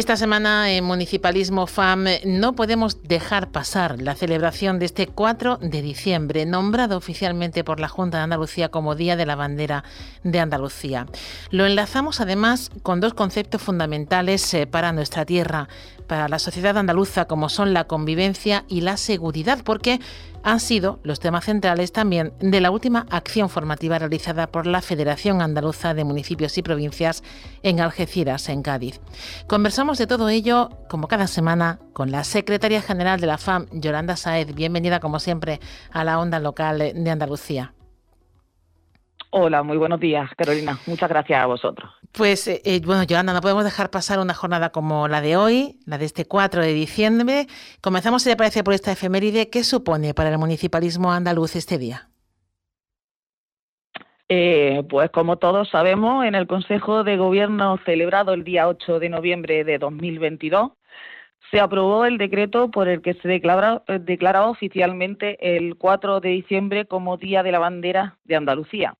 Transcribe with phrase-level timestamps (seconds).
[0.00, 5.82] Esta semana en Municipalismo FAM no podemos dejar pasar la celebración de este 4 de
[5.82, 9.84] diciembre, nombrado oficialmente por la Junta de Andalucía como Día de la Bandera
[10.24, 11.04] de Andalucía.
[11.50, 15.68] Lo enlazamos además con dos conceptos fundamentales eh, para nuestra tierra,
[16.06, 20.00] para la sociedad andaluza, como son la convivencia y la seguridad, porque
[20.42, 25.42] han sido los temas centrales también de la última acción formativa realizada por la Federación
[25.42, 27.22] Andaluza de Municipios y Provincias
[27.62, 29.00] en Algeciras, en Cádiz.
[29.46, 34.16] Conversamos de todo ello, como cada semana, con la secretaria general de la FAM, Yolanda
[34.16, 34.54] Saez.
[34.54, 35.60] Bienvenida, como siempre,
[35.90, 37.74] a la onda local de Andalucía.
[39.32, 40.76] Hola, muy buenos días, Carolina.
[40.88, 41.88] Muchas gracias a vosotros.
[42.10, 45.78] Pues, eh, eh, bueno, Yolanda, no podemos dejar pasar una jornada como la de hoy,
[45.86, 47.46] la de este 4 de diciembre.
[47.80, 49.48] Comenzamos, si le parece, por esta efeméride.
[49.48, 52.08] ¿Qué supone para el municipalismo andaluz este día?
[54.28, 59.10] Eh, pues como todos sabemos, en el Consejo de Gobierno celebrado el día 8 de
[59.10, 60.72] noviembre de 2022,
[61.52, 66.86] se aprobó el decreto por el que se declara, declaró oficialmente el 4 de diciembre
[66.86, 68.94] como Día de la Bandera de Andalucía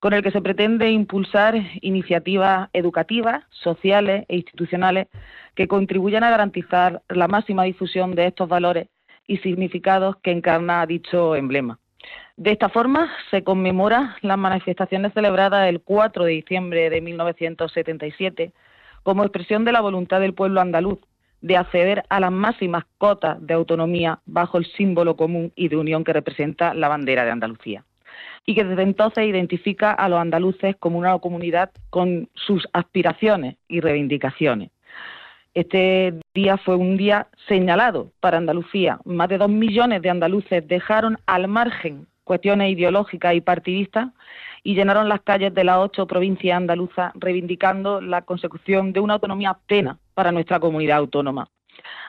[0.00, 5.08] con el que se pretende impulsar iniciativas educativas, sociales e institucionales
[5.54, 8.88] que contribuyan a garantizar la máxima difusión de estos valores
[9.26, 11.78] y significados que encarna dicho emblema.
[12.36, 18.52] De esta forma se conmemora las manifestaciones celebradas el 4 de diciembre de 1977
[19.02, 20.98] como expresión de la voluntad del pueblo andaluz
[21.40, 26.04] de acceder a las máximas cotas de autonomía bajo el símbolo común y de unión
[26.04, 27.84] que representa la bandera de Andalucía
[28.44, 33.80] y que desde entonces identifica a los andaluces como una comunidad con sus aspiraciones y
[33.80, 34.70] reivindicaciones.
[35.54, 38.98] Este día fue un día señalado para Andalucía.
[39.06, 44.08] Más de dos millones de andaluces dejaron al margen cuestiones ideológicas y partidistas
[44.62, 49.56] y llenaron las calles de las ocho provincias andaluzas reivindicando la consecución de una autonomía
[49.66, 51.48] plena para nuestra comunidad autónoma.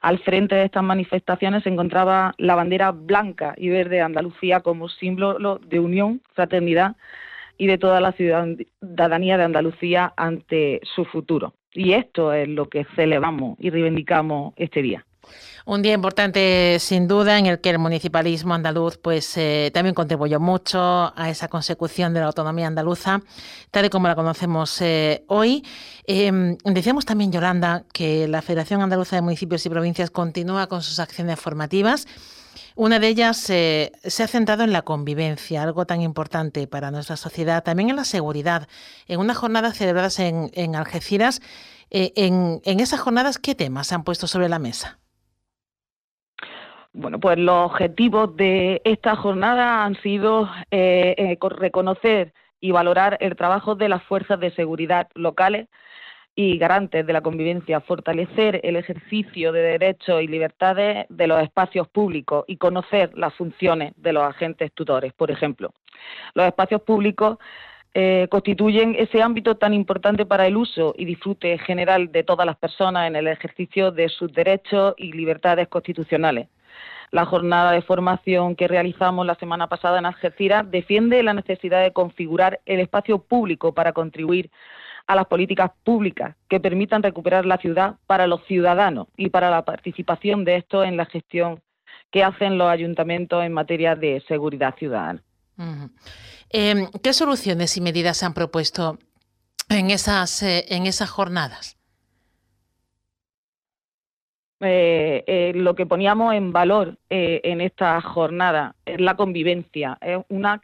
[0.00, 4.88] Al frente de estas manifestaciones se encontraba la bandera blanca y verde de Andalucía como
[4.88, 6.96] símbolo de unión, fraternidad
[7.56, 11.54] y de toda la ciudadanía de Andalucía ante su futuro.
[11.72, 15.04] Y esto es lo que celebramos y reivindicamos este día.
[15.66, 20.38] Un día importante, sin duda, en el que el municipalismo andaluz pues, eh, también contribuyó
[20.38, 20.78] mucho
[21.16, 23.22] a esa consecución de la autonomía andaluza,
[23.70, 25.64] tal y como la conocemos eh, hoy.
[26.06, 30.98] Em, decíamos también, Yolanda, que la Federación Andaluza de Municipios y Provincias continúa con sus
[30.98, 32.06] acciones formativas.
[32.74, 37.16] Una de ellas eh, se ha centrado en la convivencia, algo tan importante para nuestra
[37.16, 38.68] sociedad, también en la seguridad.
[39.08, 41.40] En unas jornadas celebradas en, Algeciras,
[41.88, 44.98] en, en esas jornadas, ¿qué temas se han puesto sobre la mesa?
[46.96, 53.34] Bueno, pues los objetivos de esta jornada han sido eh, eh, reconocer y valorar el
[53.34, 55.66] trabajo de las fuerzas de seguridad locales
[56.36, 61.88] y garantes de la convivencia, fortalecer el ejercicio de derechos y libertades de los espacios
[61.88, 65.74] públicos y conocer las funciones de los agentes tutores, por ejemplo.
[66.34, 67.38] Los espacios públicos
[67.92, 72.56] eh, constituyen ese ámbito tan importante para el uso y disfrute general de todas las
[72.56, 76.46] personas en el ejercicio de sus derechos y libertades constitucionales
[77.10, 81.92] la jornada de formación que realizamos la semana pasada en Algeciras defiende la necesidad de
[81.92, 84.50] configurar el espacio público para contribuir
[85.06, 89.64] a las políticas públicas que permitan recuperar la ciudad para los ciudadanos y para la
[89.64, 91.62] participación de estos en la gestión
[92.10, 95.22] que hacen los ayuntamientos en materia de seguridad ciudadana.
[96.50, 98.98] Em, ¿Qué soluciones y medidas se han propuesto
[99.68, 101.76] en esas, eh, en esas jornadas?
[104.66, 110.18] Eh, eh, lo que poníamos en valor eh, en esta jornada es la convivencia, es
[110.30, 110.62] una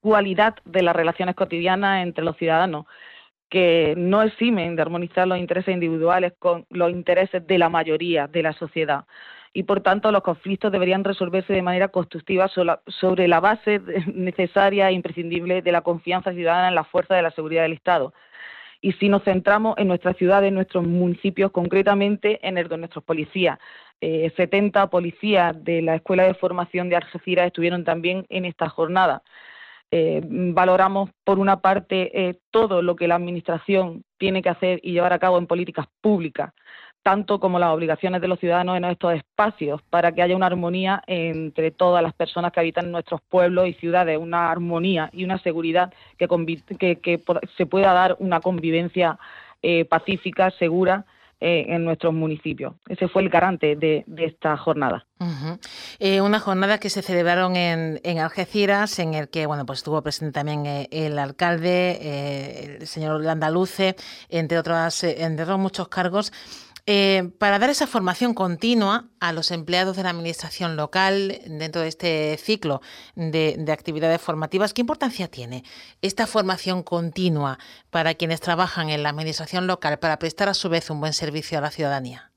[0.00, 2.86] cualidad de las relaciones cotidianas entre los ciudadanos
[3.48, 8.42] que no eximen de armonizar los intereses individuales con los intereses de la mayoría de
[8.42, 9.04] la sociedad.
[9.52, 13.80] Y por tanto, los conflictos deberían resolverse de manera constructiva sobre la base
[14.14, 18.12] necesaria e imprescindible de la confianza ciudadana en la fuerza de la seguridad del Estado
[18.84, 23.02] y si nos centramos en nuestras ciudades, en nuestros municipios, concretamente en el de nuestros
[23.02, 23.58] policías.
[23.98, 29.22] 70 eh, policías de la Escuela de Formación de Algeciras estuvieron también en esta jornada.
[29.90, 34.92] Eh, valoramos, por una parte, eh, todo lo que la Administración tiene que hacer y
[34.92, 36.52] llevar a cabo en políticas públicas
[37.04, 41.02] tanto como las obligaciones de los ciudadanos en estos espacios, para que haya una armonía
[41.06, 45.92] entre todas las personas que habitan nuestros pueblos y ciudades, una armonía y una seguridad
[46.16, 46.26] que,
[46.78, 47.20] que,
[47.58, 49.18] se pueda dar una convivencia
[49.62, 51.04] eh, pacífica, segura
[51.42, 52.72] eh, en nuestros municipios.
[52.88, 55.04] Ese fue el garante de, esta jornada.
[55.98, 60.00] Eh, una jornada que se celebraron en, en, Algeciras, en el que bueno, pues estuvo
[60.00, 63.94] presente también el alcalde, el señor Landaluce,
[64.30, 66.32] entre otras, entre otros muchos cargos.
[66.86, 71.88] Eh, para dar esa formación continua a los empleados de la Administración local dentro de
[71.88, 72.82] este ciclo
[73.16, 75.64] de, actividades formativas, ¿qué importancia tiene
[76.02, 77.58] esta formación continua
[77.88, 81.56] para quienes trabajan en la Administración local para prestar a su vez un buen servicio
[81.56, 82.33] a la ciudadanía?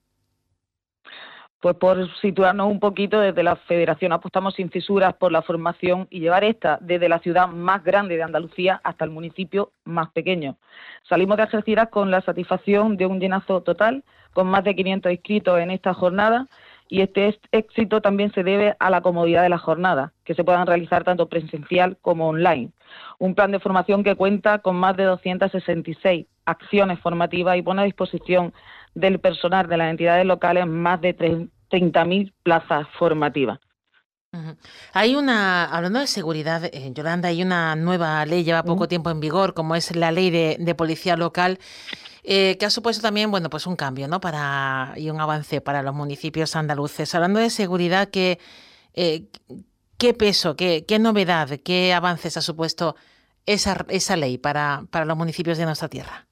[1.60, 6.20] Pues por situarnos un poquito, desde la Federación apostamos sin fisuras por la formación y
[6.20, 10.58] llevar esta desde la ciudad más grande de Andalucía hasta el municipio más pequeño.
[11.10, 15.60] Salimos de Algeciras con la satisfacción de un llenazo total con más de 500 inscritos
[15.60, 16.46] en esta jornada
[16.90, 20.68] y este éxito también se debe a la comodidad de la jornada, que se puedan
[20.68, 22.70] realizar tanto presencial como online.
[23.18, 27.86] Un plan de formación que cuenta con más de 266 acciones formativas y pone a
[27.86, 28.54] disposición
[28.96, 33.60] del personal de las entidades locales más de 30.000 plazas formativas.
[34.94, 39.20] Hay una, hablando de seguridad, eh, Yolanda, hay una nueva ley, lleva poco tiempo en
[39.20, 41.60] vigor, como es la ley de policía local,
[42.30, 44.20] eh, que ha supuesto también, bueno, pues un cambio, ¿no?
[44.20, 47.16] Para, y un avance para los municipios andaluces.
[47.16, 48.38] Hablando de seguridad, ¿qué,
[48.96, 49.30] eh,
[49.98, 52.98] qué peso, qué, qué, novedad, qué avances ha supuesto
[53.46, 56.27] esa, esa ley para, para los municipios de nuestra tierra?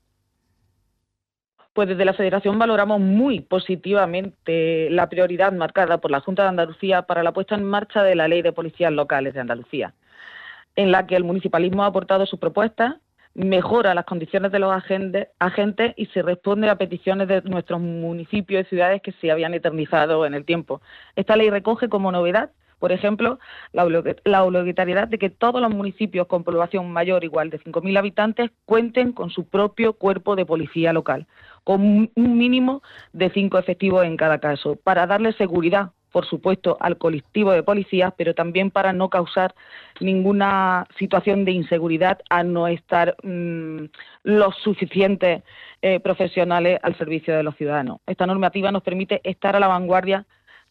[1.76, 7.02] Pues desde la Federación valoramos muy positivamente la prioridad marcada por la Junta de Andalucía
[7.02, 9.94] para la puesta en marcha de la Ley de Policías Locales de Andalucía,
[10.78, 12.96] en la que el municipalismo ha aportado sus propuestas
[13.34, 18.70] mejora las condiciones de los agentes y se responde a peticiones de nuestros municipios y
[18.70, 20.82] ciudades que se habían eternizado en el tiempo.
[21.18, 23.40] Esta ley recoge como novedad, por ejemplo,
[23.74, 29.12] la, obligatoriedad de que todos los municipios con población mayor igual de 5.000 habitantes cuenten
[29.12, 31.28] con su propio cuerpo de policía local,
[31.64, 32.82] con un mínimo
[33.14, 38.14] de cinco efectivos en cada caso, para darle seguridad por supuesto, al colectivo de policías,
[38.16, 39.54] pero también para no causar
[40.00, 43.88] ninguna situación de inseguridad a no estar mm,
[44.24, 45.44] los suficientes
[45.82, 48.00] eh, profesionales al servicio de los ciudadanos.
[48.08, 50.26] Esta normativa nos permite estar a la vanguardia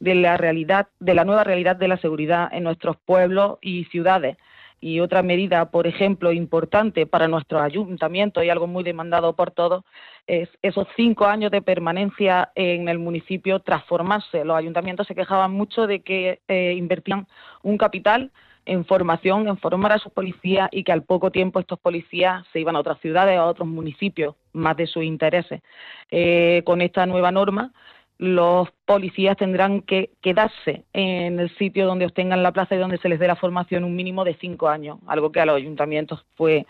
[0.04, 4.36] de la realidad, de la nueva realidad de la seguridad en nuestros pueblos y ciudades
[4.84, 9.82] y otra medida, por ejemplo, importante para nuestro ayuntamiento y algo muy demandado por todos,
[10.26, 14.44] es esos cinco años de permanencia en el municipio transformarse.
[14.44, 17.26] Los ayuntamientos se quejaban mucho de que eh, invertían
[17.62, 18.30] un capital
[18.66, 22.60] en formación, en formar a sus policías y que al poco tiempo estos policías se
[22.60, 25.62] iban a otras ciudades, a otros municipios, más de sus intereses.
[26.10, 27.72] Eh, con esta nueva norma
[28.18, 33.08] los policías tendrán que quedarse en el sitio donde obtengan la plaza y donde se
[33.08, 36.66] les dé la formación un mínimo de cinco años, algo que a los ayuntamientos fue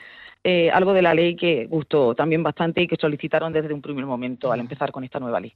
[0.47, 4.05] eh, algo de la ley que gustó también bastante y que solicitaron desde un primer
[4.05, 5.55] momento al empezar con esta nueva ley.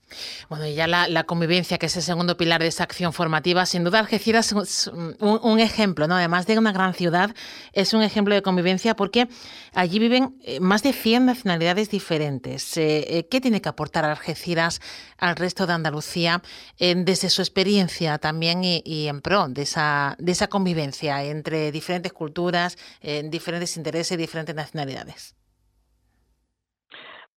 [0.49, 3.85] Bueno, y ya la, convivencia, que es el segundo pilar de esa acción formativa, sin
[3.85, 4.91] duda Algeciras es
[5.21, 6.15] un, ejemplo, ¿no?
[6.15, 7.35] Además de una gran ciudad,
[7.75, 9.29] es un ejemplo de convivencia porque
[9.75, 12.75] allí viven eh, más de 100 nacionalidades diferentes.
[12.79, 14.81] Eh, ¿Qué tiene que aportar Algeciras
[15.19, 16.41] al resto de Andalucía
[16.79, 22.77] desde su experiencia también y, en pro de esa, de esa convivencia entre diferentes culturas,
[23.31, 25.35] diferentes intereses, diferentes nacionalidades?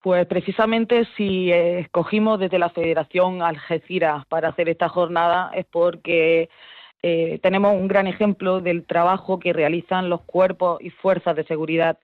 [0.02, 6.50] Pues precisamente si escogimos desde la Federación Algeciras para hacer esta jornada es porque
[7.04, 11.98] eh, tenemos un gran ejemplo del trabajo que realizan los cuerpos y fuerzas de seguridad,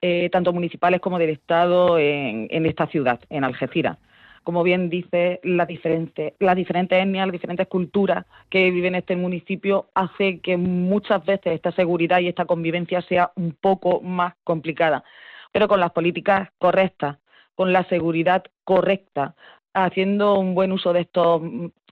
[0.00, 3.98] eh, tanto municipales como del Estado, en, esta ciudad, en Algeciras.
[4.42, 9.16] Como bien dice, las diferentes, las diferentes etnias, las diferentes culturas que viven en este
[9.16, 15.04] municipio hace que muchas veces esta seguridad y esta convivencia sea un poco más complicada.
[15.52, 17.18] Pero con las políticas correctas,
[17.54, 19.34] con la seguridad correcta,
[19.74, 21.42] haciendo un buen uso de estos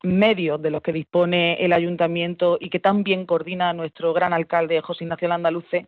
[0.03, 5.05] medios de los que dispone el ayuntamiento y que también coordina nuestro gran alcalde José
[5.05, 5.87] Ignacio Landaluce,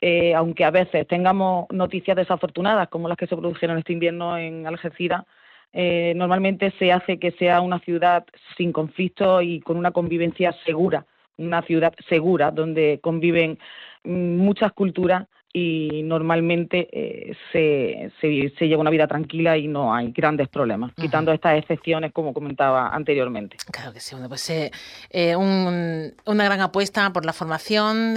[0.00, 4.66] eh, aunque a veces tengamos noticias desafortunadas como las que se produjeron este invierno en
[4.66, 5.24] Algeciras,
[5.72, 8.24] eh, normalmente se hace que sea una ciudad
[8.56, 11.06] sin conflicto y con una convivencia segura,
[11.38, 13.58] una ciudad segura donde conviven
[14.04, 20.10] mm, muchas culturas y normalmente eh, se, se, lleva una vida tranquila y no hay
[20.10, 23.58] grandes problemas, quitando estas excepciones como comentaba anteriormente.
[23.70, 24.70] Claro que sí, bueno, pues eh,
[25.10, 28.14] eh, una gran apuesta por la formación,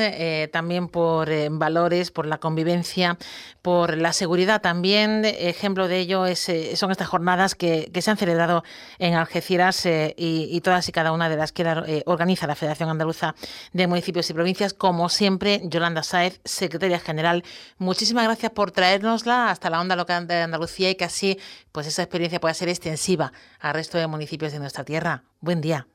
[0.52, 3.18] también por valores, por la convivencia,
[3.62, 5.26] por la seguridad también.
[5.26, 8.64] Ejemplo de ello es, son estas jornadas que, se han celebrado
[9.00, 13.36] en Algeciras y, todas y cada una de las que organiza la Federación Andaluza
[13.74, 17.25] de Municipios y Provincias, como siempre, Yolanda Saez, secretaria general
[17.78, 21.40] Muchísimas gracias por traernosla hasta la onda local de Andalucía y que así
[21.72, 25.24] pues esa experiencia pueda ser extensiva al resto de municipios de nuestra tierra.
[25.40, 25.88] Buen día.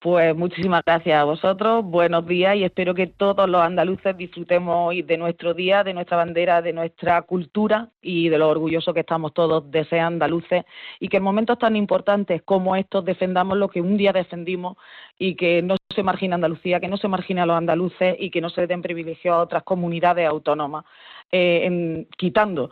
[0.00, 5.02] Pues muchísimas gracias a vosotros, buenos días y espero que todos los andaluces disfrutemos hoy
[5.02, 9.34] de nuestro día, de nuestra bandera, de nuestra cultura y de lo orgulloso que estamos
[9.34, 10.64] todos de ser andaluces
[11.00, 14.76] y que en momentos tan importantes como estos defendamos lo que un día defendimos
[15.18, 18.40] y que no se margine Andalucía, que no se margine a los andaluces y que
[18.40, 20.84] no se den privilegios a otras comunidades autónomas,
[21.32, 22.70] eh, quitando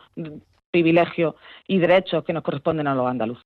[0.71, 1.35] privilegios
[1.67, 3.46] y derechos que nos corresponden a los andaluces.